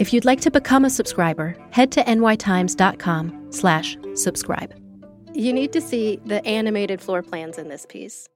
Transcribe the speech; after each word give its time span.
If 0.00 0.14
you'd 0.14 0.24
like 0.24 0.40
to 0.40 0.50
become 0.50 0.86
a 0.86 0.90
subscriber, 0.90 1.54
head 1.72 1.92
to 1.92 2.02
nytimes.com 2.04 3.48
slash 3.52 3.98
subscribe. 4.14 4.74
You 5.34 5.52
need 5.52 5.74
to 5.74 5.82
see 5.82 6.18
the 6.24 6.42
animated 6.46 7.02
floor 7.02 7.22
plans 7.22 7.58
in 7.58 7.68
this 7.68 7.84
piece. 7.84 8.26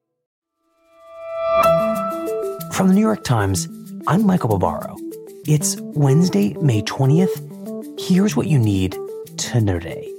From 2.75 2.89
the 2.89 2.93
New 2.93 3.01
York 3.01 3.25
Times, 3.25 3.67
I'm 4.07 4.27
Michael 4.27 4.59
Barbaro. 4.59 4.95
It's 5.47 5.79
Wednesday, 5.81 6.53
May 6.61 6.83
20th. 6.83 7.99
Here's 7.99 8.37
what 8.37 8.47
you 8.47 8.59
need 8.59 8.99
to 9.39 9.61
know 9.63 9.79
today. 9.79 10.13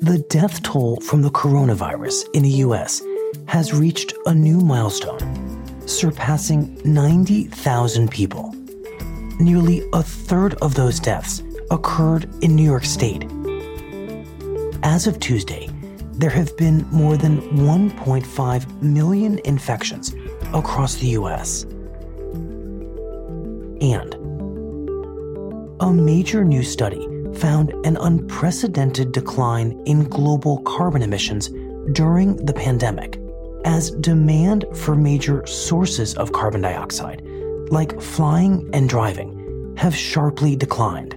The 0.00 0.24
death 0.30 0.62
toll 0.62 1.00
from 1.00 1.22
the 1.22 1.30
coronavirus 1.30 2.24
in 2.34 2.44
the 2.44 2.62
U.S. 2.66 3.02
has 3.48 3.74
reached 3.74 4.14
a 4.26 4.32
new 4.32 4.60
milestone, 4.60 5.88
surpassing 5.88 6.80
90,000 6.84 8.08
people 8.12 8.54
nearly 9.38 9.82
a 9.92 10.02
third 10.02 10.54
of 10.54 10.74
those 10.74 11.00
deaths 11.00 11.42
occurred 11.70 12.28
in 12.42 12.54
New 12.54 12.64
York 12.64 12.84
State. 12.84 13.24
As 14.82 15.06
of 15.06 15.20
Tuesday, 15.20 15.68
there 16.12 16.30
have 16.30 16.56
been 16.56 16.86
more 16.90 17.16
than 17.16 17.40
1.5 17.56 18.82
million 18.82 19.38
infections 19.44 20.14
across 20.52 20.96
the 20.96 21.08
US. 21.08 21.64
And 23.80 24.14
a 25.80 25.92
major 25.92 26.44
new 26.44 26.62
study 26.62 27.06
found 27.34 27.70
an 27.86 27.96
unprecedented 27.98 29.12
decline 29.12 29.80
in 29.86 30.04
global 30.04 30.58
carbon 30.62 31.02
emissions 31.02 31.50
during 31.92 32.36
the 32.44 32.52
pandemic 32.52 33.20
as 33.64 33.90
demand 33.92 34.64
for 34.74 34.96
major 34.96 35.46
sources 35.46 36.14
of 36.16 36.32
carbon 36.32 36.62
dioxide 36.62 37.27
like 37.70 38.00
flying 38.00 38.68
and 38.72 38.88
driving, 38.88 39.74
have 39.76 39.94
sharply 39.94 40.56
declined. 40.56 41.10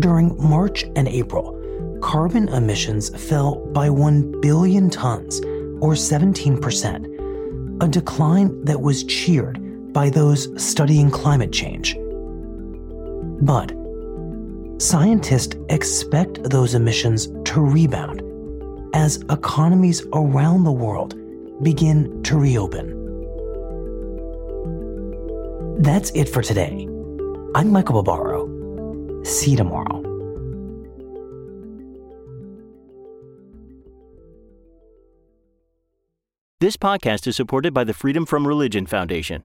During 0.00 0.36
March 0.38 0.84
and 0.94 1.08
April, 1.08 1.58
carbon 2.00 2.48
emissions 2.48 3.10
fell 3.28 3.56
by 3.72 3.90
1 3.90 4.40
billion 4.40 4.90
tons, 4.90 5.40
or 5.80 5.94
17%, 5.94 7.82
a 7.82 7.88
decline 7.88 8.64
that 8.64 8.80
was 8.80 9.04
cheered 9.04 9.92
by 9.92 10.10
those 10.10 10.48
studying 10.62 11.10
climate 11.10 11.52
change. 11.52 11.96
But 13.40 13.72
scientists 14.78 15.56
expect 15.68 16.44
those 16.44 16.74
emissions 16.74 17.28
to 17.46 17.60
rebound 17.60 18.22
as 18.94 19.22
economies 19.30 20.04
around 20.12 20.64
the 20.64 20.72
world 20.72 21.14
begin 21.62 22.22
to 22.24 22.38
reopen. 22.38 22.97
That's 25.78 26.10
it 26.10 26.28
for 26.28 26.42
today. 26.42 26.88
I'm 27.54 27.70
Michael 27.70 28.02
Barbaro. 28.02 29.22
See 29.22 29.52
you 29.52 29.56
tomorrow. 29.56 30.02
This 36.58 36.76
podcast 36.76 37.28
is 37.28 37.36
supported 37.36 37.72
by 37.72 37.84
the 37.84 37.94
Freedom 37.94 38.26
from 38.26 38.44
Religion 38.44 38.86
Foundation. 38.86 39.44